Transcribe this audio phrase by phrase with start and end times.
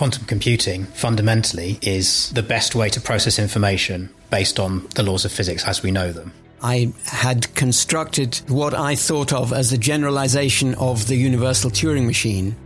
[0.00, 5.30] quantum computing fundamentally is the best way to process information based on the laws of
[5.30, 6.32] physics as we know them.
[6.62, 12.56] I had constructed what I thought of as a generalization of the universal Turing machine.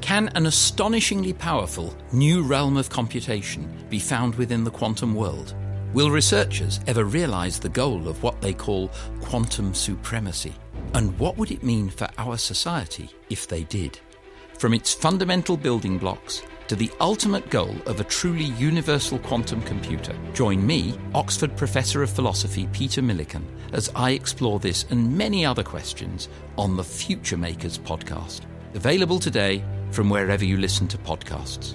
[0.00, 5.56] Can an astonishingly powerful new realm of computation be found within the quantum world?
[5.94, 10.54] Will researchers ever realize the goal of what they call quantum supremacy?
[10.94, 13.98] And what would it mean for our society if they did?
[14.60, 20.14] From its fundamental building blocks to the ultimate goal of a truly universal quantum computer.
[20.34, 25.62] Join me, Oxford Professor of Philosophy Peter Millican, as I explore this and many other
[25.62, 28.42] questions on the Future Makers podcast.
[28.74, 31.74] Available today from wherever you listen to podcasts.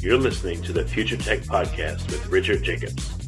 [0.00, 3.27] You're listening to the Future Tech Podcast with Richard Jacobs.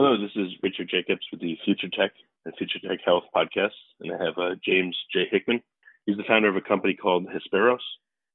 [0.00, 2.12] Hello, this is Richard Jacobs with the Future Tech
[2.44, 5.26] and Future Tech Health podcast, and I have uh, James J.
[5.28, 5.60] Hickman.
[6.06, 7.80] He's the founder of a company called Hesperos,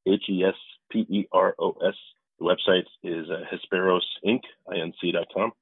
[0.06, 1.96] H-E-S-P-E-R-O-S.
[2.38, 5.54] The website is uh, hesperosinc.com.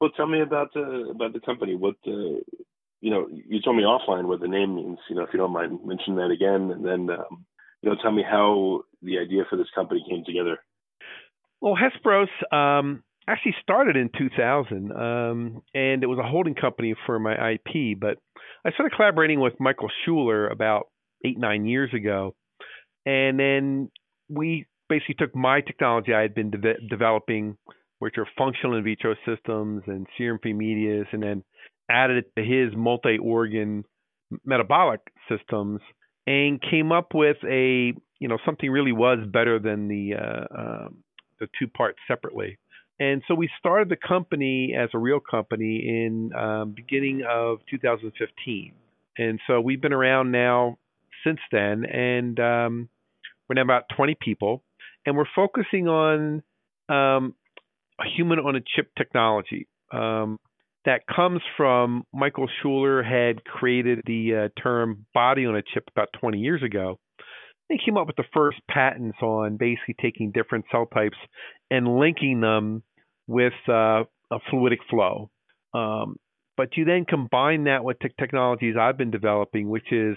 [0.00, 1.74] Well, tell me about uh, about the company.
[1.74, 2.38] What uh,
[3.00, 5.00] you know, you told me offline what the name means.
[5.10, 7.44] You know, if you don't mind mentioning that again, and then um,
[7.82, 10.60] you know, tell me how the idea for this company came together.
[11.60, 12.30] Well, Hesperos.
[12.54, 17.98] Um actually started in 2000, um, and it was a holding company for my IP.
[18.00, 18.18] But
[18.64, 20.88] I started collaborating with Michael Shuler about
[21.24, 22.34] eight nine years ago,
[23.06, 23.90] and then
[24.28, 27.56] we basically took my technology I had been de- developing,
[27.98, 31.44] which are functional in vitro systems and serum-free medias, and then
[31.90, 33.84] added it to his multi-organ
[34.44, 35.80] metabolic systems,
[36.26, 41.04] and came up with a you know something really was better than the uh, um,
[41.40, 42.58] the two parts separately.
[43.00, 48.72] And so we started the company as a real company in um, beginning of 2015.
[49.18, 50.78] And so we've been around now
[51.24, 52.88] since then, and um,
[53.48, 54.62] we're now about 20 people,
[55.04, 56.42] and we're focusing on
[56.88, 57.34] um,
[58.00, 59.66] a human on a chip technology.
[59.92, 60.38] Um,
[60.84, 66.08] that comes from Michael Shuler had created the uh, term body on a chip about
[66.20, 66.98] 20 years ago.
[67.68, 71.18] They came up with the first patents on basically taking different cell types
[71.70, 72.82] and linking them
[73.28, 74.02] with uh,
[74.32, 75.30] a fluidic flow.
[75.72, 76.16] Um,
[76.56, 80.16] but you then combine that with technologies I've been developing, which is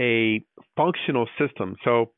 [0.00, 0.42] a
[0.76, 1.76] functional system.
[1.84, 2.12] So,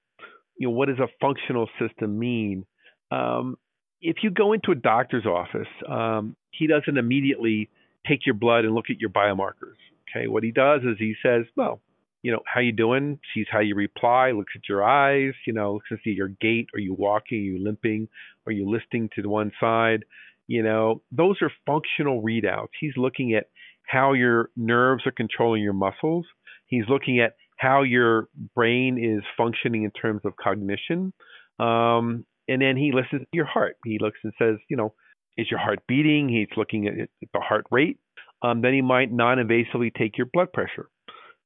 [0.57, 2.65] you know, what does a functional system mean?
[3.11, 3.57] Um,
[4.01, 7.71] if you go into a doctor's office, um, he doesn't immediately
[8.07, 9.77] take your blood and look at your biomarkers.
[10.09, 11.81] Okay, what he does is he says, well,
[12.23, 13.19] you know, how you doing?
[13.35, 16.69] Sees how you reply, looks at your eyes, you know, looks to see your gait.
[16.75, 17.39] Are you walking?
[17.39, 18.09] Are you limping?
[18.47, 20.05] Are you listing to the one side?
[20.47, 22.69] You know, those are functional readouts.
[22.79, 23.49] He's looking at
[23.87, 26.27] how your nerves are controlling your muscles.
[26.67, 31.13] He's looking at how your brain is functioning in terms of cognition.
[31.59, 33.77] Um, and then he listens to your heart.
[33.85, 34.95] He looks and says, you know,
[35.37, 36.29] is your heart beating?
[36.29, 37.99] He's looking at the heart rate.
[38.43, 40.89] Um, then he might non-invasively take your blood pressure.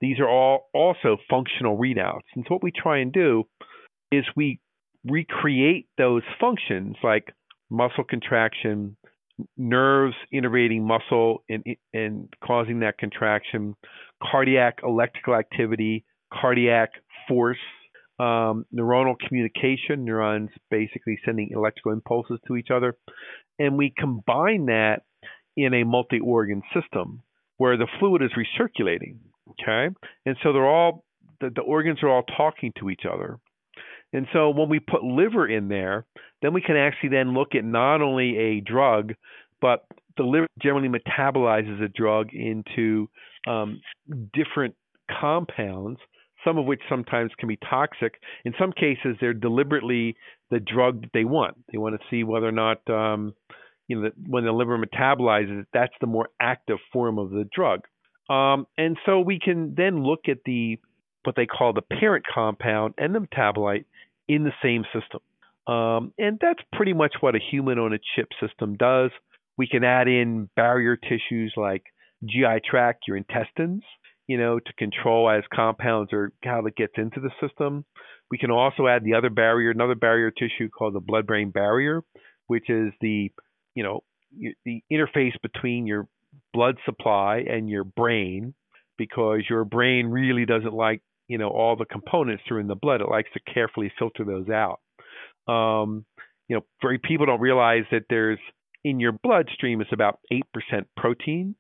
[0.05, 2.29] These are all also functional readouts.
[2.35, 3.45] And so what we try and do
[4.13, 4.61] is we
[5.03, 7.33] recreate those functions like
[7.71, 8.99] muscle contraction,
[9.57, 11.65] nerves innervating muscle and,
[11.95, 13.77] and causing that contraction,
[14.23, 16.91] cardiac electrical activity, cardiac
[17.27, 17.57] force,
[18.19, 22.95] um, neuronal communication, neurons basically sending electrical impulses to each other.
[23.59, 25.01] And we combine that
[25.57, 27.23] in a multi organ system
[27.57, 29.17] where the fluid is recirculating.
[29.61, 29.95] Okay,
[30.27, 31.05] and so they're all
[31.41, 33.39] the, the organs are all talking to each other.
[34.13, 36.07] And so when we put liver in there,
[36.41, 39.15] then we can actually then look at not only a drug,
[39.61, 39.85] but
[40.17, 43.09] the liver generally metabolizes a drug into
[43.49, 43.81] um,
[44.33, 44.77] different
[45.21, 45.99] compounds
[46.45, 48.21] some of which sometimes can be toxic.
[48.45, 50.17] In some cases, they're deliberately
[50.51, 51.57] the drug that they want.
[51.73, 53.35] They want to see whether or not, um,
[53.89, 57.81] you know, when the liver metabolizes it, that's the more active form of the drug.
[58.29, 60.79] Um, and so we can then look at the
[61.25, 63.85] what they call the parent compound and the metabolite
[64.29, 65.21] in the same system.
[65.67, 69.11] Um, and that's pretty much what a human on a chip system does.
[69.57, 71.85] We can add in barrier tissues like
[72.25, 73.83] GI tract, your intestines,
[74.27, 77.85] you know, to control as compounds or how it gets into the system.
[78.31, 82.03] We can also add the other barrier, another barrier tissue called the blood-brain barrier,
[82.47, 83.31] which is the,
[83.75, 84.03] you know,
[84.65, 86.09] the interface between your
[86.53, 88.55] blood supply and your brain,
[88.99, 93.01] because your brain really doesn't like, you know, all the components are in the blood.
[93.01, 94.81] It likes to carefully filter those out.
[95.53, 96.05] Um,
[96.49, 98.39] you know, very people don't realize that there's
[98.85, 101.55] in your bloodstream is about eight percent protein,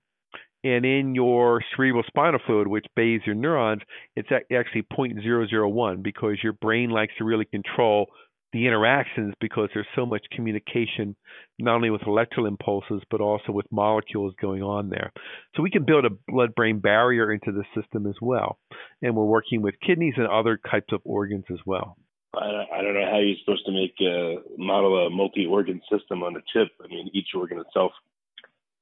[0.65, 3.82] and in your cerebral spinal fluid, which bathes your neurons,
[4.17, 8.06] it's actually 0.001 because your brain likes to really control
[8.54, 11.16] the interactions because there's so much communication,
[11.58, 15.12] not only with electrical impulses, but also with molecules going on there.
[15.54, 18.58] So we can build a blood brain barrier into the system as well.
[19.02, 21.98] And we're working with kidneys and other types of organs as well.
[22.32, 26.40] I don't know how you're supposed to make a model a multi-organ system on a
[26.52, 26.68] chip.
[26.82, 27.92] I mean, each organ itself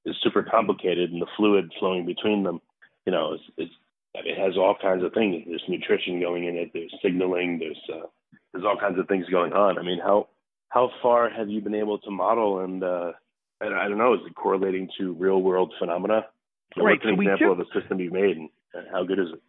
[0.04, 2.60] is super complicated, and the fluid flowing between them,
[3.06, 3.68] you know, is, is
[4.14, 5.44] it has all kinds of things.
[5.46, 6.70] There's nutrition going in it.
[6.72, 7.58] There's signaling.
[7.58, 8.06] There's uh,
[8.52, 9.78] there's all kinds of things going on.
[9.78, 10.28] I mean, how
[10.68, 13.12] how far have you been able to model and uh,
[13.60, 16.26] I, I don't know, is it correlating to real world phenomena?
[16.74, 16.98] So right.
[16.98, 18.50] What's an so example of a system you've made, and
[18.90, 19.40] how good is it?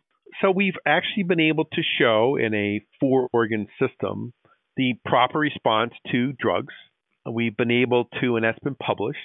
[0.42, 4.34] So we've actually been able to show in a four organ system
[4.76, 6.74] the proper response to drugs.
[7.30, 9.18] We've been able to, and that's been published,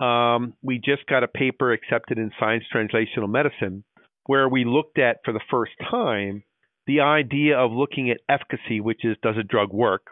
[0.00, 3.84] um, we just got a paper accepted in Science Translational Medicine
[4.26, 6.42] where we looked at for the first time
[6.90, 10.02] the idea of looking at efficacy, which is does a drug work,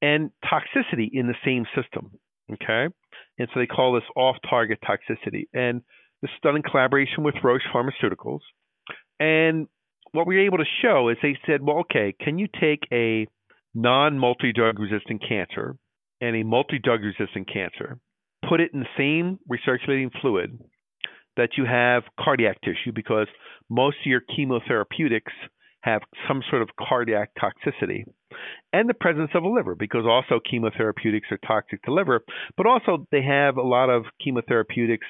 [0.00, 2.12] and toxicity in the same system.
[2.52, 2.86] Okay,
[3.38, 5.82] and so they call this off-target toxicity, and
[6.22, 8.40] this is done in collaboration with Roche Pharmaceuticals.
[9.20, 9.66] And
[10.12, 13.26] what we were able to show is they said, well, okay, can you take a
[13.74, 15.76] non-multi-drug resistant cancer
[16.20, 17.98] and a multi-drug resistant cancer,
[18.48, 20.58] put it in the same recirculating fluid
[21.36, 23.26] that you have cardiac tissue because
[23.68, 25.34] most of your chemotherapeutics
[25.86, 28.04] have some sort of cardiac toxicity
[28.72, 32.20] and the presence of a liver because also chemotherapeutics are toxic to liver
[32.56, 35.06] but also they have a lot of chemotherapeutics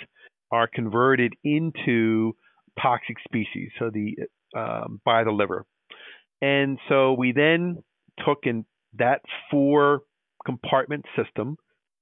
[0.53, 2.33] are converted into
[2.81, 4.15] toxic species so the
[4.57, 5.65] um, by the liver
[6.43, 7.83] and so we then
[8.25, 8.65] took in
[8.99, 9.21] that
[9.51, 10.03] four
[10.45, 11.57] compartment system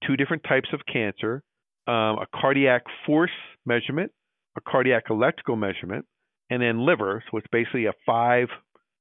[0.07, 1.43] two different types of cancer,
[1.87, 3.31] um, a cardiac force
[3.67, 4.11] measurement,
[4.57, 6.05] a cardiac electrical measurement,
[6.51, 7.23] and then liver.
[7.31, 8.49] So it's basically a five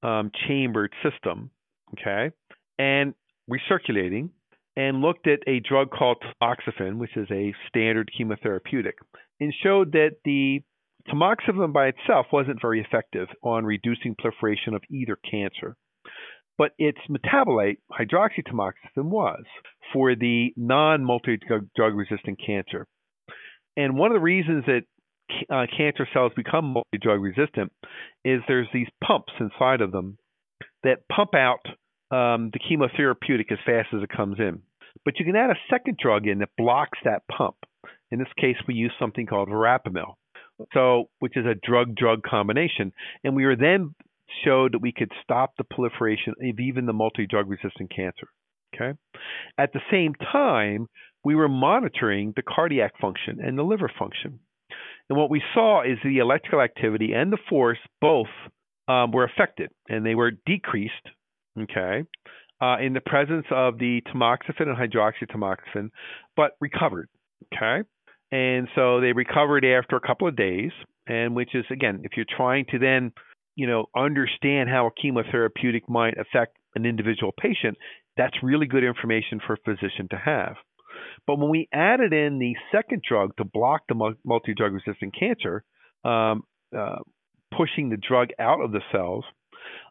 [0.03, 1.49] um, chambered system,
[1.93, 2.33] okay,
[2.77, 3.13] and
[3.49, 4.29] recirculating,
[4.75, 8.93] and looked at a drug called tamoxifen, which is a standard chemotherapeutic,
[9.39, 10.61] and showed that the
[11.09, 15.75] tamoxifen by itself wasn't very effective on reducing proliferation of either cancer
[16.57, 19.43] but its metabolite, hydroxytamoxifen, was
[19.91, 22.87] for the non multi drug resistant cancer.
[23.75, 24.83] And one of the reasons that
[25.49, 27.71] uh, cancer cells become multi drug resistant
[28.23, 30.17] is there's these pumps inside of them
[30.83, 31.65] that pump out
[32.11, 34.61] um, the chemotherapeutic as fast as it comes in.
[35.05, 37.55] But you can add a second drug in that blocks that pump.
[38.11, 40.13] In this case, we use something called verapamil,
[40.73, 43.95] so which is a drug-drug combination, and we were then
[44.45, 48.27] showed that we could stop the proliferation of even the multi drug resistant cancer.
[48.75, 48.97] Okay.
[49.57, 50.87] At the same time,
[51.23, 54.39] we were monitoring the cardiac function and the liver function.
[55.09, 58.27] And what we saw is the electrical activity and the force both
[58.87, 60.93] um, were affected and they were decreased,
[61.59, 62.03] okay,
[62.61, 65.89] uh, in the presence of the tamoxifen and hydroxytamoxifen,
[66.35, 67.09] but recovered,
[67.53, 67.87] okay.
[68.31, 70.71] And so they recovered after a couple of days,
[71.05, 73.11] and which is again, if you're trying to then
[73.55, 77.77] you know, understand how a chemotherapeutic might affect an individual patient,
[78.17, 80.55] that's really good information for a physician to have.
[81.27, 85.63] But when we added in the second drug to block the multi drug resistant cancer,
[86.03, 86.43] um,
[86.77, 86.99] uh,
[87.55, 89.25] pushing the drug out of the cells,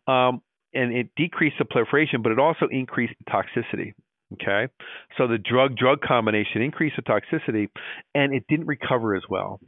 [0.06, 0.42] um,
[0.74, 3.92] and it decreased the proliferation, but it also increased the toxicity.
[4.34, 4.72] Okay,
[5.18, 7.68] so the drug drug combination increased the toxicity,
[8.14, 9.60] and it didn't recover as well.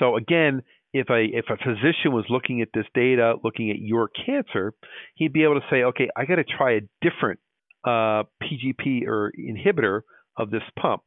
[0.00, 0.62] So again,
[0.92, 4.72] if a if a physician was looking at this data, looking at your cancer,
[5.16, 7.40] he'd be able to say, okay, I got to try a different
[7.84, 10.02] uh, PGP or inhibitor
[10.36, 11.02] of this pump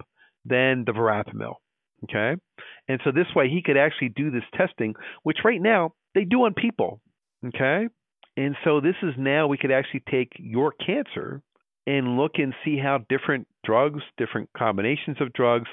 [0.45, 1.55] than the verapamil.
[2.03, 2.39] Okay,
[2.87, 4.93] and so this way he could actually do this testing,
[5.23, 7.01] which right now they do on people.
[7.45, 7.87] Okay,
[8.35, 11.41] And so this is now we could actually take your cancer
[11.87, 15.69] and look and see how different drugs, different combinations of drugs,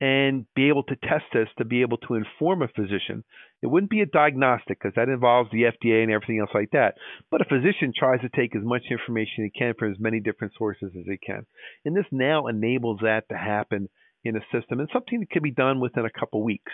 [0.00, 3.24] and be able to test this to be able to inform a physician.
[3.62, 6.94] It wouldn't be a diagnostic because that involves the FDA and everything else like that.
[7.32, 10.52] But a physician tries to take as much information he can from as many different
[10.56, 11.44] sources as he can.
[11.84, 13.88] And this now enables that to happen
[14.24, 16.72] in a system and something that can be done within a couple weeks.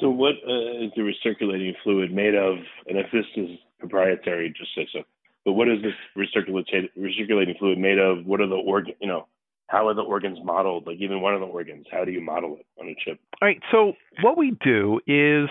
[0.00, 2.56] So, what uh, is the recirculating fluid made of?
[2.88, 5.04] And if this is proprietary, just say so.
[5.44, 8.24] But what is this recirculating fluid made of?
[8.24, 8.94] What are the organ?
[9.00, 9.26] You know,
[9.68, 10.86] how are the organs modeled?
[10.86, 13.20] Like even one of the organs, how do you model it on a chip?
[13.40, 13.60] All right.
[13.70, 15.48] So what we do is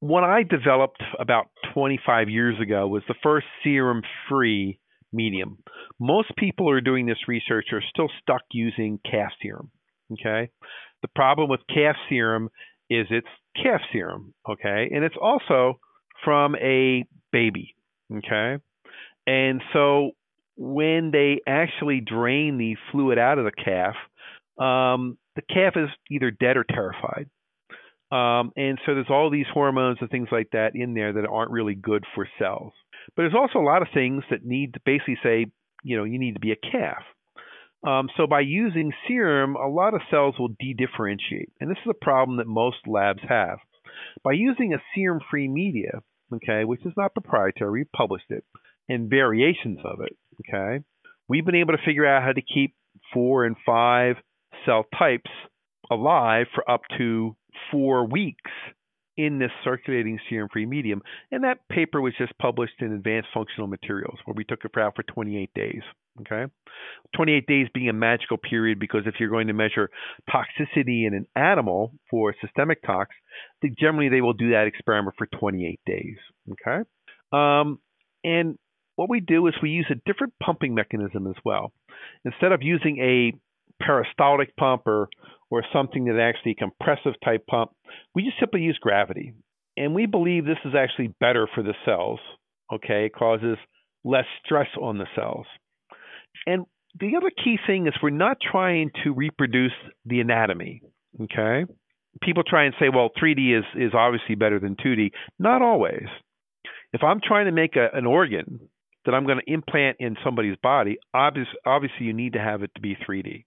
[0.00, 4.78] what I developed about 25 years ago was the first serum-free
[5.12, 5.58] medium.
[6.00, 9.70] Most people who are doing this research are still stuck using calf serum.
[10.12, 10.50] Okay.
[11.02, 12.50] The problem with calf serum
[12.90, 13.26] is it's
[13.62, 14.34] calf serum.
[14.48, 15.78] Okay, and it's also
[16.24, 17.74] from a baby.
[18.12, 18.62] Okay.
[19.26, 20.12] And so
[20.56, 23.94] when they actually drain the fluid out of the calf,
[24.58, 27.28] um, the calf is either dead or terrified.
[28.12, 31.50] Um, and so there's all these hormones and things like that in there that aren't
[31.50, 32.72] really good for cells.
[33.16, 35.46] But there's also a lot of things that need to basically say,
[35.82, 37.02] you know, you need to be a calf.
[37.86, 42.04] Um, so by using serum, a lot of cells will de-differentiate, and this is a
[42.04, 43.58] problem that most labs have.
[44.22, 46.00] By using a serum-free media,
[46.32, 48.44] okay, which is not proprietary, we published it,
[48.88, 50.16] and variations of it.
[50.40, 50.84] Okay,
[51.28, 52.74] we've been able to figure out how to keep
[53.12, 54.16] four and five
[54.66, 55.30] cell types
[55.90, 57.36] alive for up to
[57.70, 58.50] four weeks
[59.16, 61.02] in this circulating serum free medium.
[61.30, 64.96] And that paper was just published in Advanced Functional Materials, where we took it out
[64.96, 65.82] for 28 days.
[66.20, 66.44] Okay,
[67.16, 69.90] 28 days being a magical period because if you're going to measure
[70.30, 73.10] toxicity in an animal for systemic tox,
[73.80, 76.16] generally they will do that experiment for 28 days.
[76.52, 76.88] Okay,
[77.32, 77.80] um,
[78.22, 78.58] and
[78.96, 81.72] what we do is we use a different pumping mechanism as well.
[82.24, 83.32] Instead of using a
[83.84, 85.08] peristaltic pump or,
[85.50, 87.70] or something that actually compressive type pump,
[88.14, 89.34] we just simply use gravity.
[89.76, 92.20] And we believe this is actually better for the cells.
[92.72, 93.58] Okay, it causes
[94.04, 95.46] less stress on the cells.
[96.46, 96.64] And
[96.98, 99.72] the other key thing is we're not trying to reproduce
[100.06, 100.82] the anatomy.
[101.20, 101.64] Okay,
[102.22, 105.10] people try and say, well, 3D is is obviously better than 2D.
[105.38, 106.06] Not always.
[106.92, 108.68] If I'm trying to make a, an organ
[109.04, 112.70] that I'm going to implant in somebody's body, obvious, obviously you need to have it
[112.74, 113.44] to be 3D.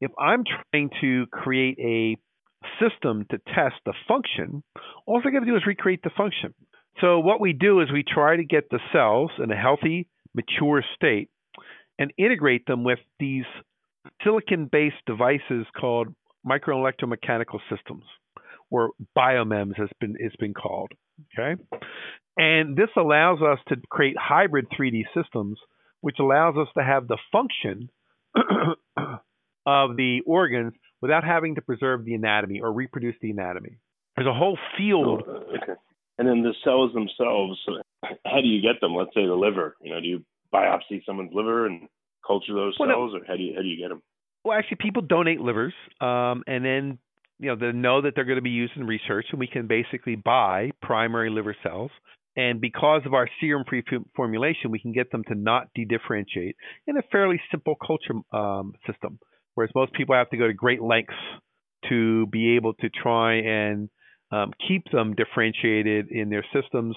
[0.00, 2.16] If I'm trying to create a
[2.80, 4.62] system to test the function,
[5.06, 6.54] all I got to do is recreate the function.
[7.00, 10.84] So what we do is we try to get the cells in a healthy, mature
[10.94, 11.30] state
[11.98, 13.44] and integrate them with these
[14.22, 16.08] silicon-based devices called
[16.46, 18.04] microelectromechanical systems,
[18.70, 20.92] or biomems has been it's been called.
[21.38, 21.60] Okay,
[22.36, 25.58] and this allows us to create hybrid 3D systems,
[26.00, 27.90] which allows us to have the function
[29.66, 33.78] of the organs without having to preserve the anatomy or reproduce the anatomy.
[34.16, 35.22] There's a whole field.
[35.26, 35.74] Oh, okay.
[36.18, 37.60] And then the cells themselves,
[38.02, 38.94] how do you get them?
[38.94, 39.76] Let's say the liver.
[39.80, 41.88] You know, do you biopsy someone's liver and
[42.26, 43.20] culture those well, cells, no.
[43.20, 44.02] or how do you how do you get them?
[44.44, 46.98] Well, actually, people donate livers, um, and then
[47.38, 49.66] you know they know that they're going to be used in research, and we can
[49.66, 51.90] basically buy primary liver cells
[52.38, 53.82] and because of our serum free
[54.14, 56.54] formulation, we can get them to not de-differentiate
[56.86, 59.18] in a fairly simple culture um, system.
[59.54, 61.14] Whereas most people have to go to great lengths
[61.88, 63.88] to be able to try and
[64.30, 66.94] um, keep them differentiated in their systems.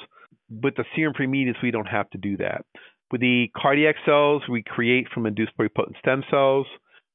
[0.48, 2.64] With the serum free medias, we don't have to do that.
[3.12, 6.68] With the cardiac cells, we create from induced pluripotent stem cells.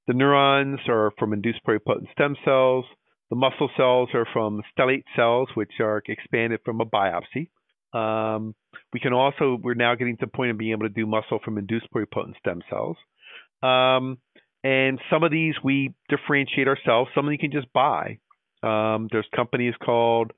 [0.09, 2.87] The neurons are from induced pluripotent stem cells.
[3.31, 7.49] The muscle cells are from satellite cells, which are expanded from a biopsy.
[7.93, 8.55] Um,
[8.93, 11.39] we can also, we're now getting to the point of being able to do muscle
[11.45, 12.97] from induced pluripotent stem cells.
[13.63, 14.19] Um,
[14.63, 17.11] and some of these we differentiate ourselves.
[17.15, 18.19] Some of you can just buy.
[18.63, 20.33] Um, there's companies called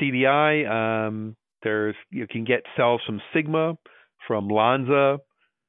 [0.00, 0.68] CDI.
[0.68, 3.78] Um, there's you can get cells from Sigma,
[4.26, 5.18] from Lonza.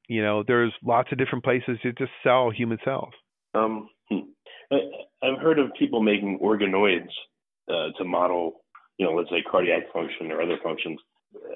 [0.10, 3.14] You know, there's lots of different places to just sell human cells.
[3.54, 3.90] Um,
[4.80, 5.26] hmm.
[5.26, 7.10] I've heard of people making organoids
[7.70, 8.62] uh, to model,
[8.98, 11.00] you know, let's say cardiac function or other functions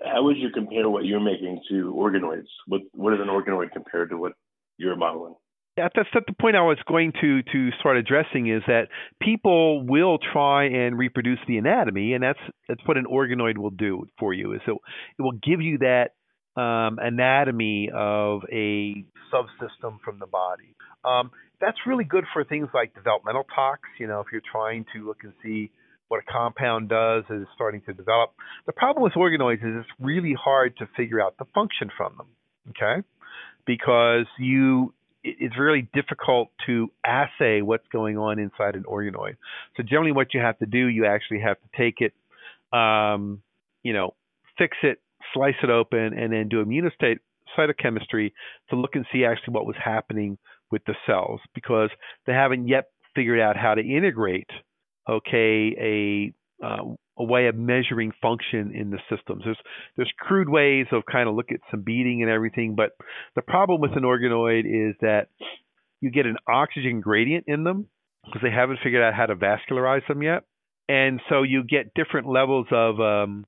[0.05, 2.47] how would you compare what you're making to organoids?
[2.67, 4.33] What what is an organoid compared to what
[4.77, 5.35] you're modeling?
[5.77, 8.87] Yeah, that's, the point I was going to to start addressing is that
[9.21, 14.05] people will try and reproduce the anatomy, and that's that's what an organoid will do
[14.19, 14.53] for you.
[14.53, 16.11] Is it, it will give you that
[16.57, 20.75] um, anatomy of a subsystem from the body.
[21.05, 23.81] Um, that's really good for things like developmental tox.
[23.99, 25.71] You know, if you're trying to look and see
[26.07, 28.33] what a compound does as it's starting to develop.
[28.65, 32.27] The problem with organoids is it's really hard to figure out the function from them.
[32.69, 33.05] Okay,
[33.65, 39.35] because you it's really difficult to assay what's going on inside an organoid.
[39.75, 42.13] So generally, what you have to do, you actually have to take it,
[42.77, 43.41] um,
[43.83, 44.13] you know,
[44.57, 44.99] fix it,
[45.37, 47.19] slice it open, and then do immunostate
[47.57, 48.31] cytochemistry
[48.69, 50.37] to look and see actually what was happening
[50.71, 51.89] with the cells because
[52.25, 54.49] they haven't yet figured out how to integrate,
[55.09, 56.33] okay, a
[56.65, 59.43] uh, a way of measuring function in the systems.
[59.43, 59.57] There's
[59.95, 62.91] there's crude ways of kind of look at some beating and everything, but
[63.35, 65.27] the problem with an organoid is that
[66.01, 67.87] you get an oxygen gradient in them
[68.25, 70.43] because they haven't figured out how to vascularize them yet,
[70.89, 73.45] and so you get different levels of um,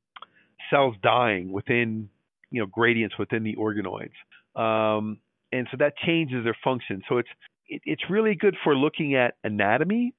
[0.70, 2.10] cells dying within
[2.52, 4.18] you know gradients within the organoids,
[4.60, 5.20] um,
[5.52, 7.02] and so that changes their function.
[7.08, 7.30] So it's
[7.68, 10.14] it, it's really good for looking at anatomy,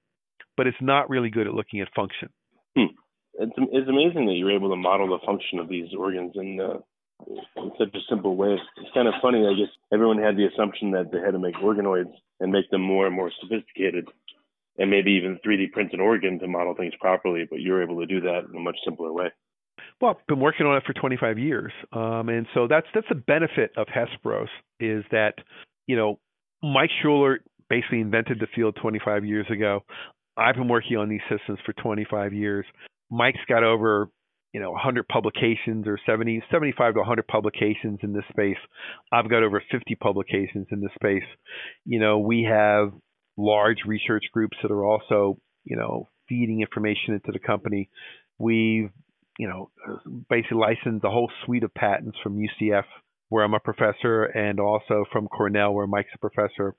[0.56, 2.28] but it's not really good at looking at function.
[2.76, 2.94] Hmm
[3.40, 6.78] it's it's amazing that you're able to model the function of these organs in uh,
[7.56, 8.56] in such a simple way.
[8.76, 9.46] It's kind of funny.
[9.46, 12.82] I guess everyone had the assumption that they had to make organoids and make them
[12.82, 14.08] more and more sophisticated,
[14.78, 17.46] and maybe even 3D print an organ to model things properly.
[17.48, 19.28] But you're able to do that in a much simpler way.
[20.00, 23.16] Well, I've been working on it for 25 years, um, and so that's that's the
[23.16, 25.34] benefit of Hesperos is that
[25.86, 26.18] you know
[26.62, 27.36] Mike Shuler
[27.68, 29.80] basically invented the field 25 years ago.
[30.36, 32.64] I've been working on these systems for 25 years.
[33.10, 34.08] Mike's got over
[34.52, 38.56] you know 100 publications or 70 75 to 100 publications in this space
[39.12, 41.28] i've got over 50 publications in this space
[41.84, 42.92] you know we have
[43.36, 47.88] large research groups that are also you know feeding information into the company
[48.38, 48.90] we've
[49.40, 49.70] you know
[50.28, 52.84] basically licensed a whole suite of patents from ucf
[53.28, 56.74] where i'm a professor and also from cornell where mike's a professor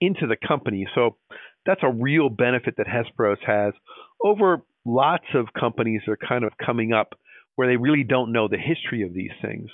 [0.00, 1.16] into the company so
[1.66, 3.74] that's a real benefit that hesperos has
[4.24, 7.14] over lots of companies that are kind of coming up
[7.56, 9.68] where they really don't know the history of these things.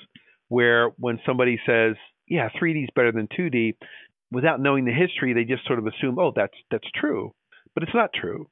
[0.48, 1.96] Where when somebody says,
[2.26, 3.76] "Yeah, 3D is better than 2D,"
[4.30, 7.34] without knowing the history, they just sort of assume, "Oh, that's that's true,"
[7.74, 8.48] but it's not true.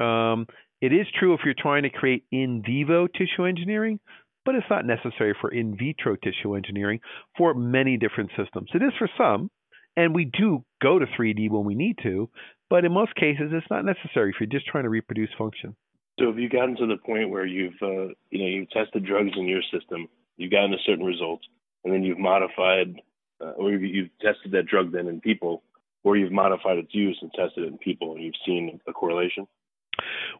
[0.00, 0.46] Um,
[0.84, 4.00] it is true if you're trying to create in vivo tissue engineering,
[4.44, 7.00] but it's not necessary for in vitro tissue engineering
[7.38, 8.68] for many different systems.
[8.74, 9.50] It is for some,
[9.96, 12.28] and we do go to 3D when we need to,
[12.68, 15.74] but in most cases, it's not necessary if you're just trying to reproduce function.
[16.20, 19.32] So have you gotten to the point where you've uh, you know you've tested drugs
[19.38, 21.40] in your system, you've gotten a certain result,
[21.82, 23.00] and then you've modified
[23.40, 25.62] uh, or you've tested that drug then in people,
[26.02, 29.46] or you've modified its use and tested it in people, and you've seen a correlation?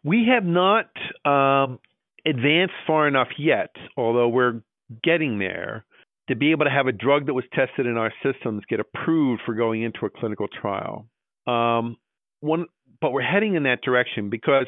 [0.05, 0.91] We have not
[1.25, 1.81] um,
[2.27, 4.61] advanced far enough yet, although we're
[5.03, 5.85] getting there
[6.29, 9.43] to be able to have a drug that was tested in our systems get approved
[9.45, 11.07] for going into a clinical trial.
[11.47, 11.97] Um,
[12.41, 12.67] one,
[13.01, 14.67] but we're heading in that direction because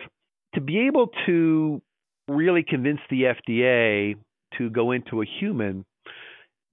[0.55, 1.81] to be able to
[2.29, 4.17] really convince the FDA
[4.59, 5.85] to go into a human,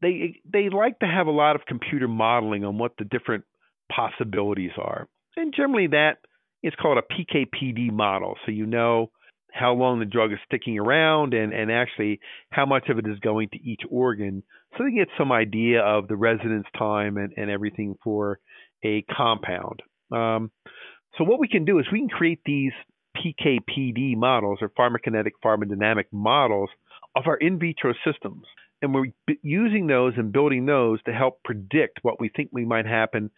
[0.02, 3.46] they they like to have a lot of computer modeling on what the different
[3.92, 5.08] possibilities are.
[5.36, 6.18] And generally that
[6.64, 8.36] is called a PKPD model.
[8.46, 9.12] So you know
[9.52, 12.20] how long the drug is sticking around and, and actually
[12.52, 14.42] how much of it is going to each organ.
[14.78, 18.40] So they get some idea of the residence time and, and everything for
[18.84, 19.82] a compound.
[20.12, 20.52] Um,
[21.18, 22.72] so what we can do is we can create these
[23.16, 26.70] PKPD models or pharmacokinetic pharmacodynamic models
[27.16, 28.46] of our in vitro systems.
[28.82, 32.88] And we're using those and building those to help predict what we think we might
[32.88, 33.30] happen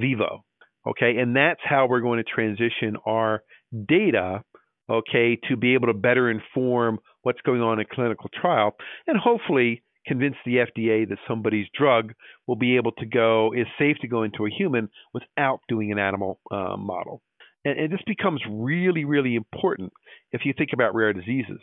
[0.00, 0.44] vivo.
[0.86, 3.42] Okay, and that's how we're going to transition our
[3.86, 4.42] data,
[4.90, 8.74] okay, to be able to better inform what's going on in clinical trial
[9.06, 12.12] and hopefully convince the FDA that somebody's drug
[12.48, 15.98] will be able to go, is safe to go into a human without doing an
[15.98, 17.22] animal uh, model.
[17.64, 19.92] And, and this becomes really, really important
[20.32, 21.60] if you think about rare diseases.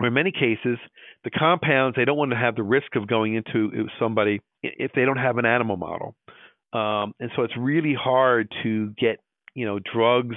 [0.00, 0.78] In many cases,
[1.24, 4.92] the compounds, they don't want to have the risk of going into uh, somebody if
[4.94, 6.14] they don't have an animal model.
[6.72, 9.20] Um, and so it's really hard to get,
[9.54, 10.36] you know, drugs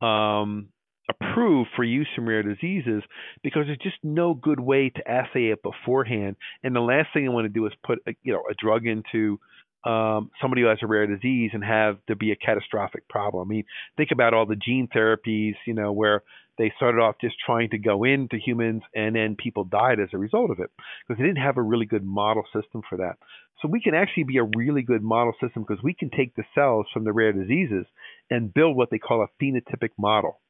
[0.00, 0.68] um,
[1.08, 3.02] approved for use in rare diseases
[3.42, 6.36] because there's just no good way to assay it beforehand.
[6.62, 8.86] And the last thing I want to do is put, a, you know, a drug
[8.86, 9.38] into
[9.84, 13.48] um, somebody who has a rare disease and have to be a catastrophic problem.
[13.48, 13.64] I mean,
[13.96, 16.22] think about all the gene therapies, you know, where
[16.58, 20.18] they started off just trying to go into humans and then people died as a
[20.18, 20.70] result of it
[21.06, 23.16] because they didn't have a really good model system for that.
[23.62, 26.42] So we can actually be a really good model system because we can take the
[26.52, 27.86] cells from the rare diseases
[28.28, 30.40] and build what they call a phenotypic model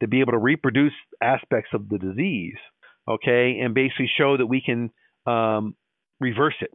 [0.00, 0.92] to be able to reproduce
[1.22, 2.56] aspects of the disease,
[3.08, 4.90] okay, and basically show that we can
[5.26, 5.76] um,
[6.20, 6.72] reverse it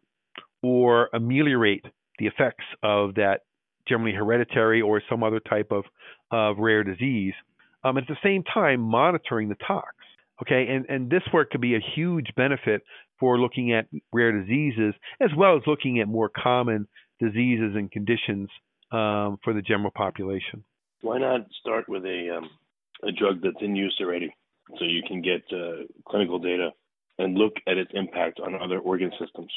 [0.62, 1.86] or ameliorate
[2.17, 3.41] the effects of that
[3.88, 5.84] generally hereditary or some other type of,
[6.32, 7.34] of rare disease
[7.84, 9.93] um, at the same time monitoring the tox.
[10.43, 12.82] Okay, and, and this work could be a huge benefit
[13.17, 16.86] for looking at rare diseases as well as looking at more common
[17.21, 18.49] diseases and conditions
[18.91, 20.62] um, for the general population.
[21.01, 22.49] Why not start with a um,
[23.08, 24.36] a drug that's in use already,
[24.77, 26.71] so you can get uh, clinical data
[27.19, 29.51] and look at its impact on other organ systems,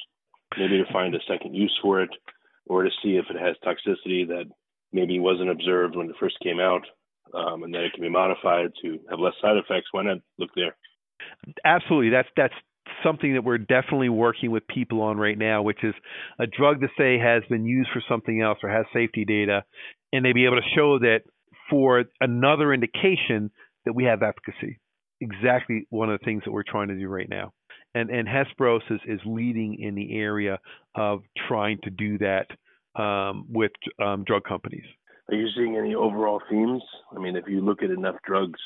[0.57, 2.11] maybe to find a second use for it,
[2.67, 4.45] or to see if it has toxicity that
[4.93, 6.83] maybe wasn't observed when it first came out,
[7.35, 9.89] um, and then it can be modified to have less side effects.
[9.93, 10.77] Why not look there?
[11.65, 12.55] Absolutely, that's that's
[13.03, 15.95] something that we're definitely working with people on right now, which is
[16.39, 19.65] a drug that say has been used for something else or has safety data,
[20.13, 21.21] and they be able to show that
[21.71, 23.51] for another indication
[23.85, 24.79] that we have efficacy.
[25.21, 27.53] Exactly one of the things that we're trying to do right now.
[27.95, 30.59] And and Hesperos is, is leading in the area
[30.95, 32.47] of trying to do that
[33.01, 34.85] um, with um, drug companies.
[35.29, 36.83] Are you seeing any overall themes?
[37.15, 38.61] I mean, if you look at enough drugs,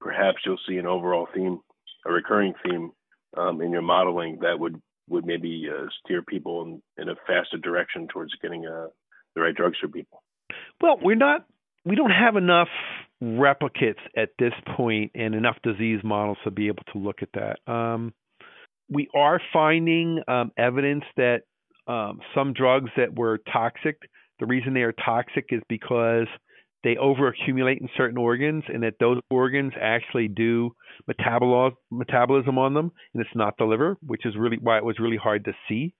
[0.00, 1.60] perhaps you'll see an overall theme,
[2.06, 2.92] a recurring theme
[3.36, 7.58] um, in your modeling that would would maybe uh, steer people in, in, a faster
[7.58, 8.86] direction towards getting uh,
[9.34, 10.22] the right drugs for people.
[10.80, 11.44] Well, we're not.
[11.84, 12.68] We don't have enough
[13.22, 17.70] replicates at this point and enough disease models to be able to look at that.
[17.70, 18.14] Um,
[18.88, 21.42] we are finding um, evidence that
[21.86, 23.98] um, some drugs that were toxic,
[24.40, 26.26] the reason they are toxic is because
[26.82, 30.70] they overaccumulate in certain organs and that those organs actually do
[31.08, 35.16] metabolism on them and it's not the liver, which is really why it was really
[35.16, 35.94] hard to see.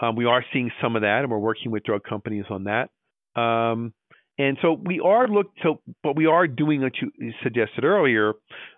[0.00, 2.88] Um, we are seeing some of that and we're working with drug companies on that.
[3.40, 3.92] Um,
[4.38, 8.34] and so we are look so but we are doing what you suggested earlier,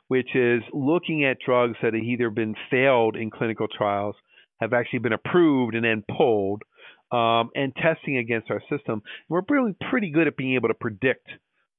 [0.09, 4.15] which is looking at drugs that have either been failed in clinical trials,
[4.61, 6.63] have actually been approved and then pulled,
[7.11, 9.03] um, and testing against our system.
[9.29, 11.27] We're really pretty good at being able to predict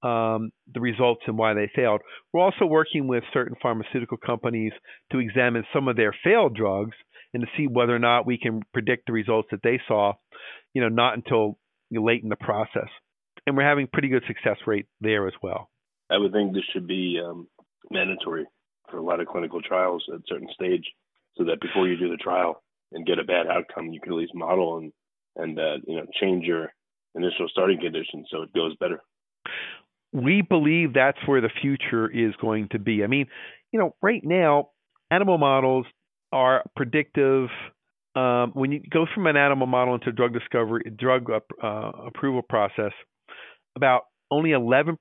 [0.01, 2.01] um, the results and why they failed.
[2.33, 4.71] We're also working with certain pharmaceutical companies
[5.11, 6.95] to examine some of their failed drugs
[7.33, 10.13] and to see whether or not we can predict the results that they saw,
[10.73, 11.57] you know, not until
[11.91, 12.89] late in the process.
[13.45, 15.69] And we're having pretty good success rate there as well.
[16.09, 17.47] I would think this should be um,
[17.91, 18.45] mandatory
[18.89, 20.85] for a lot of clinical trials at a certain stage,
[21.37, 24.17] so that before you do the trial and get a bad outcome, you can at
[24.17, 24.91] least model and
[25.39, 26.71] and uh, you know change your
[27.15, 29.01] initial starting conditions so it goes better.
[30.11, 33.03] We believe that's where the future is going to be.
[33.03, 33.27] I mean,
[33.71, 34.69] you know, right now
[35.11, 35.85] animal models
[36.31, 37.49] are predictive.
[38.15, 41.67] Um, when you go from an animal model into drug discovery, drug uh,
[42.07, 42.91] approval process,
[43.75, 44.95] about only 11%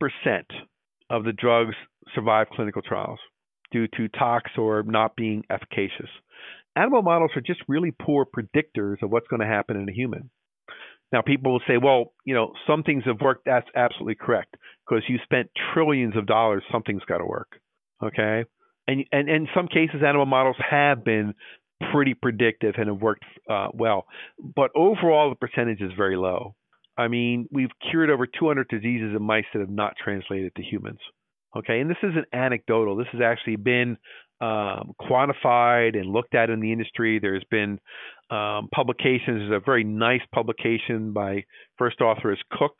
[1.11, 1.75] of the drugs
[2.15, 3.19] survive clinical trials
[3.71, 6.09] due to tox or not being efficacious
[6.77, 10.31] animal models are just really poor predictors of what's going to happen in a human.
[11.13, 13.47] Now, people will say, well, you know, some things have worked.
[13.47, 16.63] That's absolutely correct because you spent trillions of dollars.
[16.71, 17.61] Something's got to work.
[18.03, 18.45] Okay.
[18.87, 21.35] And, and, and in some cases, animal models have been
[21.93, 24.07] pretty predictive and have worked uh, well.
[24.39, 26.55] But overall, the percentage is very low.
[26.97, 30.99] I mean, we've cured over 200 diseases in mice that have not translated to humans.
[31.57, 31.81] Okay.
[31.81, 32.97] And this isn't anecdotal.
[32.97, 33.97] This has actually been
[34.41, 37.19] um, quantified and looked at in the industry.
[37.19, 37.79] There's been
[38.31, 39.49] um, publications.
[39.49, 41.45] There's a very nice publication by
[41.77, 42.75] first author is Cook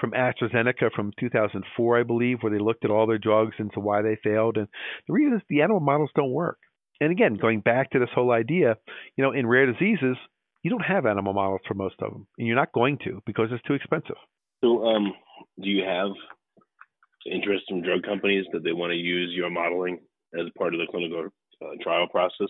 [0.00, 3.80] from AstraZeneca from 2004, I believe, where they looked at all their drugs and to
[3.80, 4.56] why they failed.
[4.56, 4.68] And
[5.06, 6.58] the reason is the animal models don't work.
[7.00, 8.76] And again, going back to this whole idea,
[9.16, 10.16] you know, in rare diseases,
[10.62, 13.48] you don't have animal models for most of them, and you're not going to because
[13.52, 14.16] it's too expensive.
[14.62, 15.12] So, um,
[15.62, 16.10] do you have
[17.30, 20.00] interest from drug companies that they want to use your modeling
[20.34, 21.28] as part of the clinical
[21.62, 22.48] uh, trial process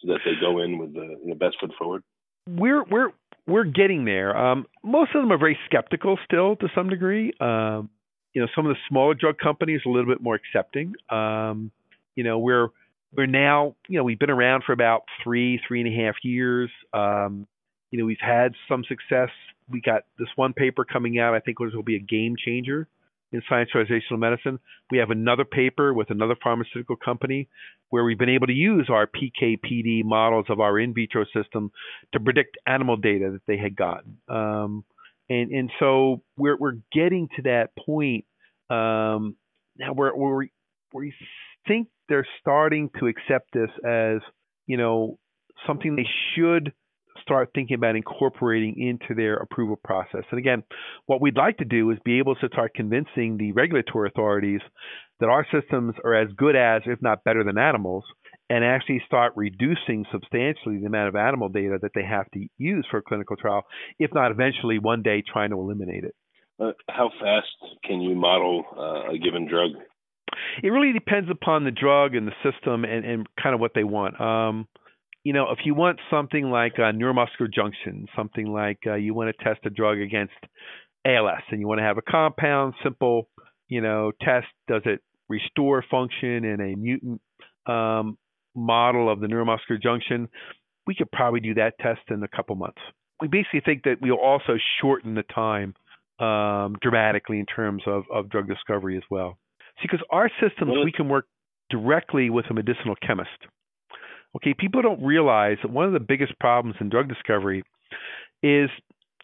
[0.00, 2.02] so that they go in with the, the best foot forward?
[2.48, 3.10] We're we're
[3.46, 4.36] we're getting there.
[4.36, 7.32] Um, most of them are very skeptical still to some degree.
[7.40, 7.90] Um,
[8.32, 10.94] you know, some of the smaller drug companies a little bit more accepting.
[11.10, 11.70] Um,
[12.14, 12.68] you know, we're
[13.16, 16.70] we're now you know we've been around for about three three and a half years.
[16.92, 17.46] Um,
[17.90, 19.30] you know, we've had some success.
[19.68, 21.34] We got this one paper coming out.
[21.34, 22.88] I think will be a game changer
[23.32, 24.58] in science translational medicine.
[24.90, 27.48] We have another paper with another pharmaceutical company
[27.90, 31.70] where we've been able to use our PKPD models of our in vitro system
[32.12, 34.18] to predict animal data that they had gotten.
[34.28, 34.84] Um,
[35.28, 38.24] and and so we're we're getting to that point
[38.68, 39.36] um,
[39.78, 41.14] now where we
[41.66, 44.20] think they're starting to accept this as
[44.66, 45.18] you know
[45.66, 46.72] something they should
[47.30, 50.24] start thinking about incorporating into their approval process.
[50.32, 50.64] And again,
[51.06, 54.60] what we'd like to do is be able to start convincing the regulatory authorities
[55.20, 58.04] that our systems are as good as, if not better than animals,
[58.48, 62.84] and actually start reducing substantially the amount of animal data that they have to use
[62.90, 63.62] for a clinical trial,
[64.00, 66.14] if not eventually one day trying to eliminate it.
[66.58, 67.46] Uh, how fast
[67.84, 69.70] can you model uh, a given drug
[70.64, 73.84] It really depends upon the drug and the system and, and kind of what they
[73.84, 74.20] want.
[74.20, 74.66] Um,
[75.24, 79.34] you know, if you want something like a neuromuscular junction, something like uh, you want
[79.36, 80.32] to test a drug against
[81.06, 83.28] ALS and you want to have a compound, simple,
[83.68, 87.20] you know, test, does it restore function in a mutant
[87.66, 88.16] um,
[88.54, 90.28] model of the neuromuscular junction?
[90.86, 92.80] We could probably do that test in a couple months.
[93.20, 95.74] We basically think that we'll also shorten the time
[96.18, 99.38] um, dramatically in terms of, of drug discovery as well.
[99.76, 101.26] See, because our systems, we can work
[101.70, 103.28] directly with a medicinal chemist.
[104.36, 107.62] Okay, people don't realize that one of the biggest problems in drug discovery
[108.42, 108.70] is,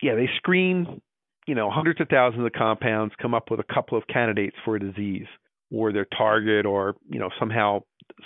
[0.02, 1.00] yeah, they screen,
[1.46, 4.76] you know, hundreds of thousands of compounds, come up with a couple of candidates for
[4.76, 5.26] a disease
[5.70, 7.80] or their target or, you know, somehow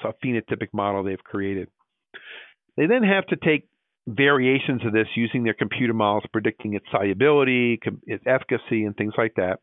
[0.05, 1.69] a phenotypic model they've created.
[2.77, 3.69] They then have to take
[4.09, 9.35] variations of this using their computer models predicting its solubility, its efficacy, and things like
[9.37, 9.61] that.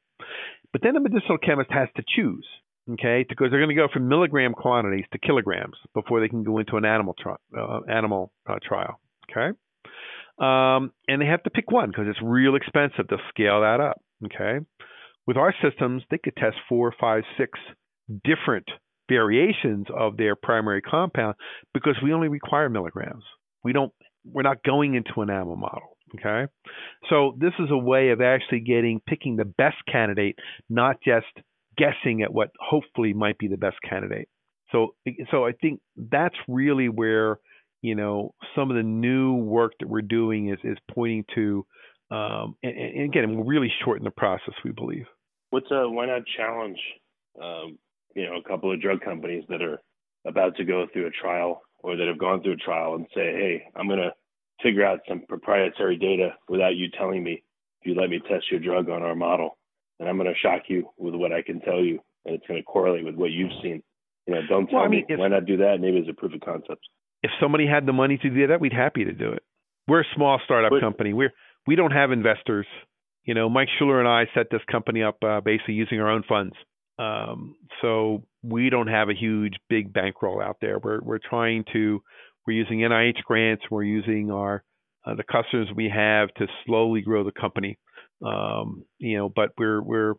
[0.71, 2.45] But then a medicinal chemist has to choose
[2.93, 3.25] okay?
[3.27, 6.77] Because they're going to go from milligram quantities to kilograms before they can go into
[6.77, 9.57] an animal tri- uh, animal uh, trial, okay?
[10.39, 14.01] Um, and they have to pick one because it's real expensive to scale that up,
[14.25, 14.65] okay?
[15.25, 17.59] With our systems, they could test four, five, six
[18.23, 18.67] different
[19.09, 21.35] variations of their primary compound
[21.73, 23.23] because we only require milligrams.
[23.63, 23.91] We don't.
[24.25, 25.97] We're not going into an animal model.
[26.15, 26.49] Okay,
[27.09, 30.37] so this is a way of actually getting picking the best candidate,
[30.69, 31.25] not just
[31.77, 34.27] guessing at what hopefully might be the best candidate.
[34.71, 34.95] So,
[35.31, 37.39] so I think that's really where
[37.81, 41.65] you know some of the new work that we're doing is is pointing to,
[42.11, 44.53] um, and, and again, we'll really shorten the process.
[44.63, 45.05] We believe.
[45.51, 46.79] What's a why not challenge,
[47.41, 47.77] um,
[48.15, 49.79] you know, a couple of drug companies that are
[50.25, 53.21] about to go through a trial or that have gone through a trial and say,
[53.21, 54.11] hey, I'm going to
[54.61, 57.43] figure out some proprietary data without you telling me
[57.81, 59.56] if you let me test your drug on our model
[59.99, 62.59] and I'm going to shock you with what I can tell you, and it's going
[62.59, 63.81] to correlate with what you've seen.
[64.25, 65.13] You know, don't tell well, I mean, me.
[65.15, 65.77] If, why not do that?
[65.79, 66.81] Maybe it's a proof of concept.
[67.23, 69.43] If somebody had the money to do that, we'd happy to do it.
[69.87, 71.13] We're a small startup but, company.
[71.13, 71.33] We're
[71.65, 72.67] we don't have investors.
[73.23, 76.23] You know, Mike Shuler and I set this company up uh, basically using our own
[76.27, 76.53] funds.
[76.99, 80.79] Um, so we don't have a huge big bankroll out there.
[80.79, 82.01] We're we're trying to
[82.45, 83.63] we're using NIH grants.
[83.69, 84.63] We're using our
[85.05, 87.77] uh, the customers we have to slowly grow the company.
[88.25, 90.13] Um, you know, but we're we're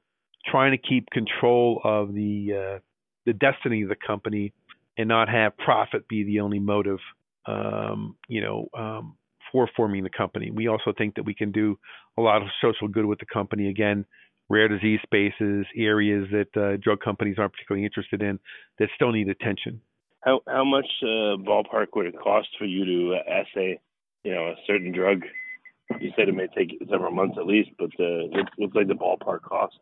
[0.47, 2.79] trying to keep control of the uh,
[3.27, 4.53] the destiny of the company
[4.97, 6.99] and not have profit be the only motive.
[7.47, 9.17] Um, you know, um,
[9.53, 10.51] for forming the company.
[10.51, 11.79] We also think that we can do
[12.19, 13.69] a lot of social good with the company.
[13.69, 14.05] Again,
[14.49, 18.39] rare disease spaces, areas that uh, drug companies aren't particularly interested in,
[18.79, 19.81] that still need attention.
[20.25, 23.81] How how much uh, ballpark would it cost for you to assay,
[24.25, 25.23] you know, a certain drug
[26.01, 28.94] you said it may take several months at least, but uh, it looks like the
[28.94, 29.77] ballpark cost.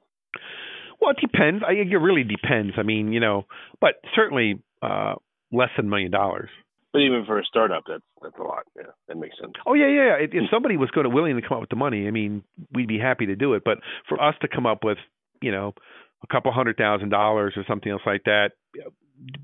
[1.00, 1.62] Well, it depends.
[1.66, 2.74] I it really depends.
[2.78, 3.46] I mean, you know,
[3.80, 5.14] but certainly uh,
[5.52, 6.48] less than a million dollars.
[6.92, 8.64] But even for a startup, that's that's a lot.
[8.74, 9.52] Yeah, that makes sense.
[9.66, 10.14] Oh yeah, yeah.
[10.18, 12.42] If, if somebody was going to willing to come up with the money, I mean,
[12.72, 13.62] we'd be happy to do it.
[13.64, 14.98] But for us to come up with,
[15.42, 15.74] you know,
[16.22, 18.52] a couple hundred thousand dollars or something else like that,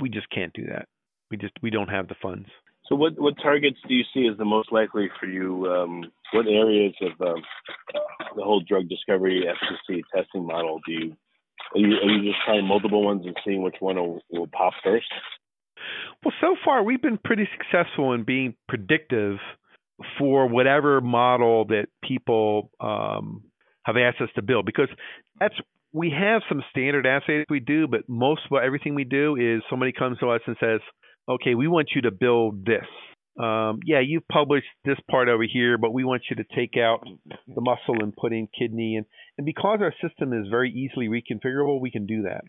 [0.00, 0.88] we just can't do that.
[1.30, 2.48] We just we don't have the funds.
[2.86, 5.66] So, what what targets do you see as the most likely for you?
[5.66, 7.42] Um, what areas of um,
[8.36, 11.16] the whole drug discovery efficacy testing model do you
[11.74, 14.74] are you, are you just trying multiple ones and seeing which one will, will pop
[14.82, 15.06] first?
[16.24, 19.38] Well, so far we've been pretty successful in being predictive
[20.18, 23.44] for whatever model that people um,
[23.84, 24.88] have asked us to build because
[25.38, 25.54] that's
[25.92, 29.92] we have some standard assays we do, but most of everything we do is somebody
[29.92, 30.80] comes to us and says,
[31.28, 32.86] okay, we want you to build this.
[33.42, 37.00] Um, yeah, you've published this part over here, but we want you to take out
[37.48, 38.96] the muscle and put in kidney.
[38.96, 39.06] And,
[39.38, 42.42] and because our system is very easily reconfigurable, we can do that.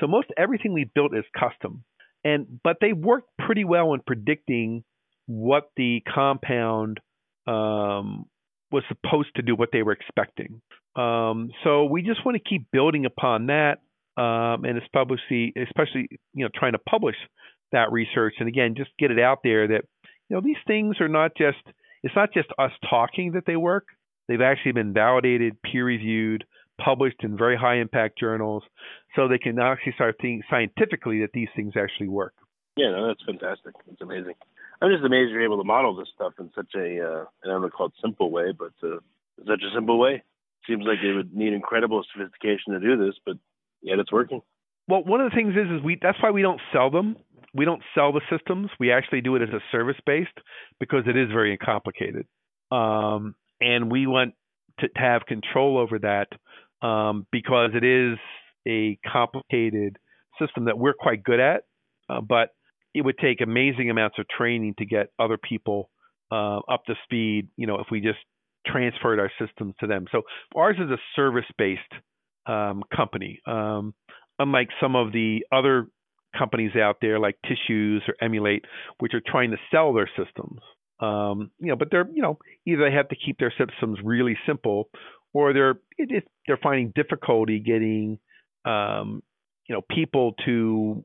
[0.00, 1.84] So most everything we built is custom.
[2.24, 4.84] And but they work pretty well in predicting
[5.26, 6.98] what the compound
[7.46, 8.26] um,
[8.70, 10.62] was supposed to do, what they were expecting.
[10.96, 13.78] Um, so we just want to keep building upon that,
[14.16, 17.16] um, and especially, especially you know, trying to publish
[17.72, 19.84] that research and again just get it out there that
[20.28, 21.58] you know these things are not just
[22.02, 23.86] it's not just us talking that they work.
[24.28, 26.44] They've actually been validated peer reviewed
[26.82, 28.62] published in very high impact journals
[29.14, 32.34] so they can actually start thinking scientifically that these things actually work.
[32.76, 33.74] Yeah no that's fantastic.
[33.90, 34.34] It's amazing.
[34.80, 37.62] I'm just amazed you're able to model this stuff in such a uh, i don't
[37.62, 38.98] know called simple way but uh,
[39.46, 40.22] such a simple way.
[40.66, 43.36] Seems like it would need incredible sophistication to do this but
[43.82, 44.40] yet it's working.
[44.88, 47.16] Well one of the things is is we that's why we don't sell them
[47.54, 48.70] we don't sell the systems.
[48.80, 50.36] We actually do it as a service based
[50.80, 52.26] because it is very complicated.
[52.70, 54.34] Um, and we want
[54.80, 56.28] to, to, have control over that
[56.86, 58.18] um, because it is
[58.66, 59.98] a complicated
[60.40, 61.64] system that we're quite good at,
[62.08, 62.50] uh, but
[62.94, 65.90] it would take amazing amounts of training to get other people
[66.30, 67.48] uh, up to speed.
[67.56, 68.18] You know, if we just
[68.66, 70.06] transferred our systems to them.
[70.12, 70.22] So
[70.54, 71.80] ours is a service-based
[72.46, 73.94] um, company, um,
[74.38, 75.86] unlike some of the other
[76.36, 78.64] companies out there like TissUse or Emulate,
[78.98, 80.60] which are trying to sell their systems.
[81.00, 84.36] Um, you know, but they're you know either they have to keep their systems really
[84.46, 84.88] simple,
[85.32, 88.18] or they're it, they're finding difficulty getting
[88.64, 89.22] um,
[89.68, 91.04] you know people to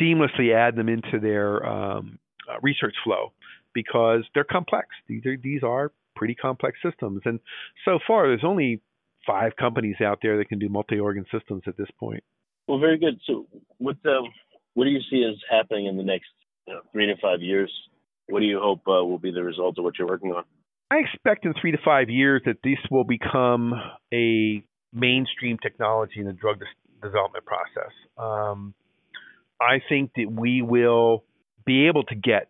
[0.00, 3.32] seamlessly add them into their um, uh, research flow
[3.74, 4.88] because they're complex.
[5.08, 7.40] These are these are pretty complex systems, and
[7.84, 8.80] so far there's only
[9.26, 12.22] five companies out there that can do multi-organ systems at this point.
[12.66, 13.20] Well, very good.
[13.26, 13.46] So,
[13.78, 14.28] with um,
[14.74, 16.28] what do you see as happening in the next
[16.66, 17.72] you know, three to five years?
[18.28, 20.44] What do you hope uh, will be the result of what you're working on?
[20.90, 23.72] I expect in three to five years that this will become
[24.12, 26.60] a mainstream technology in the drug
[27.02, 27.92] development process.
[28.16, 28.74] Um,
[29.60, 31.24] I think that we will
[31.66, 32.48] be able to get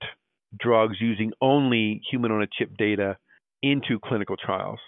[0.59, 3.17] drugs using only human on a chip data
[3.63, 4.79] into clinical trials.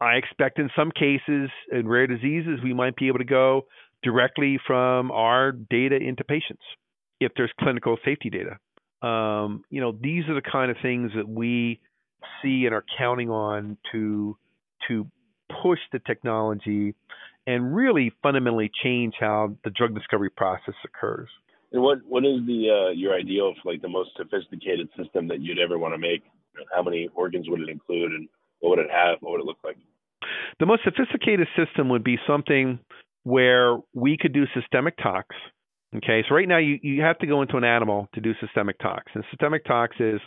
[0.00, 3.66] I expect in some cases in rare diseases we might be able to go
[4.02, 6.62] directly from our data into patients
[7.20, 8.58] if there's clinical safety data.
[9.06, 11.80] Um, you know, these are the kind of things that we
[12.42, 14.36] see and are counting on to
[14.88, 15.06] to
[15.62, 16.94] push the technology
[17.46, 21.28] and really fundamentally change how the drug discovery process occurs.
[21.72, 25.40] And what what is the uh, your ideal of like the most sophisticated system that
[25.40, 26.22] you'd ever want to make?
[26.74, 28.28] How many organs would it include, and
[28.60, 29.18] what would it have?
[29.20, 29.76] What would it look like?
[30.60, 32.78] The most sophisticated system would be something
[33.24, 35.34] where we could do systemic tox.
[35.94, 38.78] Okay, so right now you, you have to go into an animal to do systemic
[38.78, 39.12] tox.
[39.14, 40.20] And systemic tox is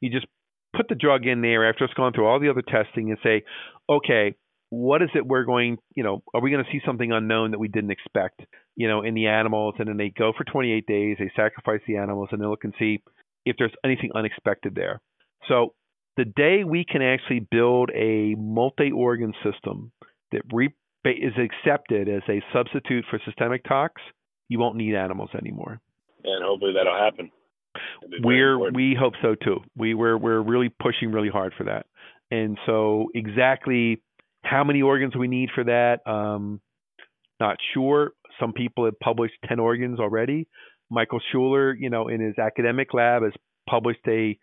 [0.00, 0.26] you just
[0.74, 3.42] put the drug in there after it's gone through all the other testing and say,
[3.88, 4.34] okay,
[4.70, 7.58] what is it we're going, you know, are we going to see something unknown that
[7.58, 8.40] we didn't expect,
[8.76, 9.74] you know, in the animals?
[9.78, 12.72] And then they go for 28 days, they sacrifice the animals, and they look and
[12.78, 13.02] see
[13.44, 15.00] if there's anything unexpected there.
[15.48, 15.74] So
[16.16, 19.92] the day we can actually build a multi organ system
[20.32, 24.00] that re- is accepted as a substitute for systemic tox,
[24.48, 25.80] you won't need animals anymore.
[26.24, 27.30] And hopefully that'll happen.
[28.22, 29.60] We're we hope so too.
[29.76, 31.86] We we're we're really pushing really hard for that.
[32.30, 34.02] And so exactly
[34.42, 36.60] how many organs we need for that, um,
[37.38, 38.12] not sure.
[38.38, 40.48] Some people have published ten organs already.
[40.90, 43.32] Michael Shuler, you know, in his academic lab has
[43.68, 44.36] published a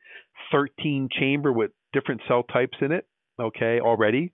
[0.52, 3.06] 13 chamber with different cell types in it,
[3.39, 4.32] okay, already.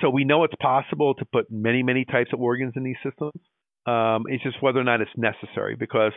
[0.00, 3.40] So we know it's possible to put many, many types of organs in these systems.
[3.86, 6.12] Um, it's just whether or not it's necessary because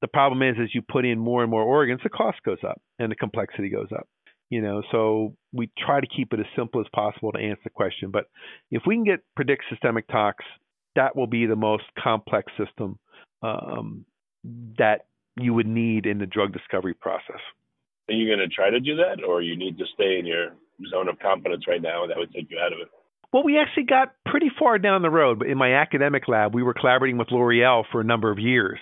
[0.00, 2.80] the problem is as you put in more and more organs, the cost goes up
[2.98, 4.06] and the complexity goes up.
[4.48, 7.70] You know, so we try to keep it as simple as possible to answer the
[7.70, 8.12] question.
[8.12, 8.26] But
[8.70, 10.44] if we can get predict systemic tox,
[10.94, 12.98] that will be the most complex system
[13.42, 14.04] um,
[14.78, 17.40] that you would need in the drug discovery process.
[18.08, 20.50] Are you going to try to do that, or you need to stay in your
[20.90, 22.88] zone of competence right now, and that would take you out of it?
[23.36, 25.40] Well, we actually got pretty far down the road.
[25.40, 28.78] But in my academic lab, we were collaborating with L'Oreal for a number of years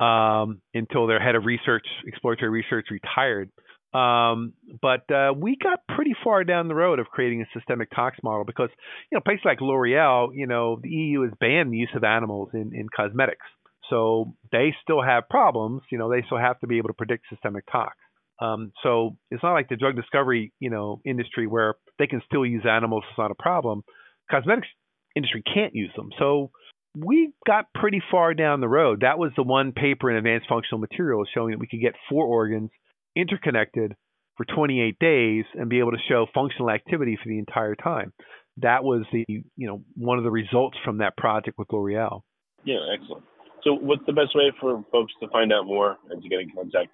[0.00, 3.50] um, until their head of research, exploratory research, retired.
[3.92, 8.16] Um, but uh, we got pretty far down the road of creating a systemic tox
[8.22, 8.70] model because,
[9.12, 12.48] you know, places like L'Oreal, you know, the EU has banned the use of animals
[12.54, 13.44] in, in cosmetics.
[13.90, 15.82] So they still have problems.
[15.92, 17.94] You know, they still have to be able to predict systemic tox.
[18.40, 22.46] Um, so it's not like the drug discovery, you know, industry where they can still
[22.46, 23.04] use animals.
[23.10, 23.82] It's not a problem.
[24.30, 24.68] Cosmetics
[25.14, 26.10] industry can't use them.
[26.18, 26.50] So
[26.96, 29.00] we got pretty far down the road.
[29.00, 32.26] That was the one paper in Advanced Functional Materials showing that we could get four
[32.26, 32.70] organs
[33.14, 33.94] interconnected
[34.36, 38.12] for 28 days and be able to show functional activity for the entire time.
[38.58, 42.22] That was the, you know, one of the results from that project with L'Oreal.
[42.64, 43.24] Yeah, excellent.
[43.64, 46.50] So, what's the best way for folks to find out more and to get in
[46.54, 46.90] contact?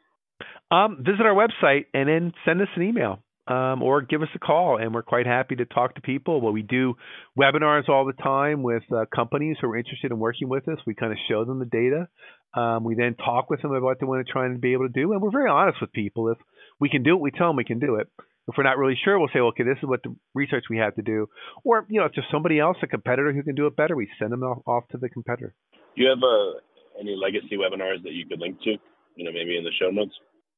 [0.71, 4.39] Um, visit our website and then send us an email um, or give us a
[4.39, 6.41] call, and we're quite happy to talk to people.
[6.41, 6.95] Well, we do
[7.39, 10.79] webinars all the time with uh, companies who are interested in working with us.
[10.87, 12.09] We kind of show them the data.
[12.55, 14.87] Um, we then talk with them about what they want to try and be able
[14.87, 16.31] to do, and we're very honest with people.
[16.31, 16.39] If
[16.81, 18.09] we can do it, we tell them we can do it.
[18.47, 20.95] If we're not really sure, we'll say, okay, this is what the research we have
[20.97, 21.29] to do.
[21.65, 24.09] Or, you know, if there's somebody else, a competitor who can do it better, we
[24.19, 25.55] send them off, off to the competitor.
[25.97, 26.61] Do you have uh,
[27.01, 28.77] any legacy webinars that you could link to?
[29.17, 30.13] You know, maybe in the show notes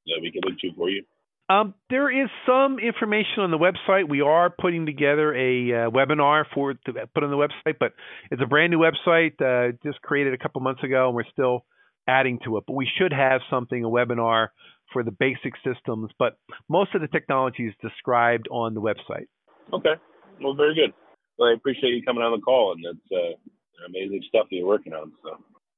[0.07, 1.05] that we can link to for you.
[1.49, 4.09] Um, there is some information on the website.
[4.09, 7.93] We are putting together a uh, webinar for to put on the website, but
[8.33, 11.65] it's a brand new website uh, just created a couple months ago, and we're still
[12.09, 12.65] adding to it.
[12.67, 14.49] But we should have something a webinar
[14.93, 16.37] for the basic systems, but
[16.69, 19.27] most of the technology is described on the website.
[19.73, 19.95] Okay,
[20.43, 20.93] well, very good.
[21.39, 24.67] Well, I appreciate you coming on the call, and it's uh, amazing stuff that you're
[24.67, 25.13] working on.
[25.23, 25.31] So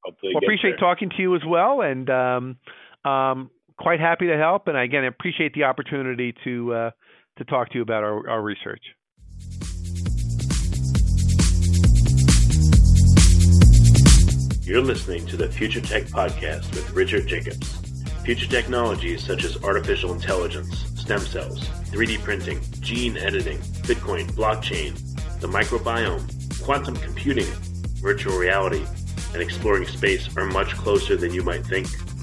[0.05, 0.79] Hopefully, well, appreciate there.
[0.79, 2.57] talking to you as well, and um,
[3.05, 4.69] um, quite happy to help.
[4.69, 6.91] And again, appreciate the opportunity to uh,
[7.39, 8.83] to talk to you about our, our research.
[14.63, 17.81] You're listening to the Future Tech Podcast with Richard Jacobs.
[18.23, 23.57] Future technologies such as artificial intelligence, stem cells, 3D printing, gene editing,
[23.87, 24.95] Bitcoin, blockchain,
[25.41, 27.47] the microbiome, quantum computing,
[28.03, 28.85] virtual reality,
[29.33, 31.87] and exploring space are much closer than you might think.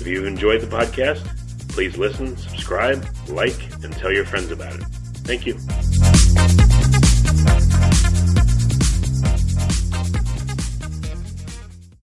[0.00, 1.24] If you've enjoyed the podcast,
[1.68, 4.84] please listen, subscribe, like, and tell your friends about it.
[5.24, 5.58] Thank you.